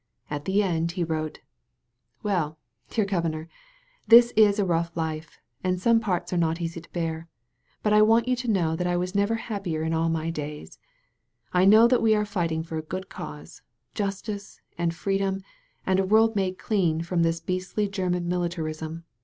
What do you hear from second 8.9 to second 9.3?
was